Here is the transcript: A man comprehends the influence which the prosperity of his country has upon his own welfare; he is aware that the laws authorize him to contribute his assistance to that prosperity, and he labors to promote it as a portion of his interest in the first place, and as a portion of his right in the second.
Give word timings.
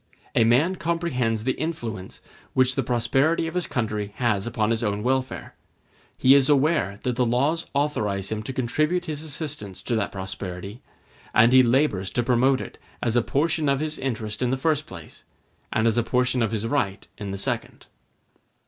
A 0.33 0.43
man 0.45 0.77
comprehends 0.77 1.43
the 1.43 1.51
influence 1.51 2.21
which 2.55 2.73
the 2.73 2.81
prosperity 2.81 3.45
of 3.45 3.53
his 3.53 3.67
country 3.67 4.13
has 4.15 4.47
upon 4.47 4.71
his 4.71 4.83
own 4.83 5.03
welfare; 5.03 5.53
he 6.17 6.33
is 6.33 6.49
aware 6.49 6.99
that 7.03 7.15
the 7.17 7.23
laws 7.23 7.67
authorize 7.75 8.29
him 8.29 8.41
to 8.41 8.51
contribute 8.51 9.05
his 9.05 9.21
assistance 9.21 9.83
to 9.83 9.95
that 9.95 10.11
prosperity, 10.11 10.81
and 11.35 11.53
he 11.53 11.61
labors 11.61 12.09
to 12.13 12.23
promote 12.23 12.61
it 12.61 12.79
as 13.03 13.15
a 13.15 13.21
portion 13.21 13.69
of 13.69 13.79
his 13.79 13.99
interest 13.99 14.41
in 14.41 14.49
the 14.49 14.57
first 14.57 14.87
place, 14.87 15.23
and 15.71 15.85
as 15.85 15.99
a 15.99 16.03
portion 16.03 16.41
of 16.41 16.49
his 16.49 16.65
right 16.65 17.07
in 17.19 17.29
the 17.29 17.37
second. 17.37 17.85